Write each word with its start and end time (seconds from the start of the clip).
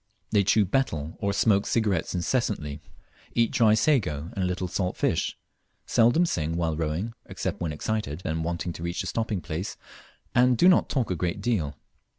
They 0.31 0.43
chew 0.43 0.65
betel 0.65 1.15
or 1.19 1.31
smoke 1.31 1.67
cigarettes 1.67 2.15
incessantly; 2.15 2.81
eat 3.35 3.51
dry 3.51 3.75
sago 3.75 4.31
and 4.33 4.43
a 4.43 4.47
little 4.47 4.67
salt 4.67 4.97
fish; 4.97 5.37
seldom 5.85 6.25
sing 6.25 6.57
while 6.57 6.75
rowing, 6.75 7.13
except 7.27 7.61
when 7.61 7.71
excited 7.71 8.23
and 8.25 8.43
wanting 8.43 8.73
to 8.73 8.81
reach 8.81 9.03
a 9.03 9.05
stopping 9.05 9.41
place, 9.41 9.77
and 10.33 10.57
do 10.57 10.67
not 10.67 10.89
talk 10.89 11.11
a 11.11 11.15
great 11.15 11.39
deal. 11.39 11.75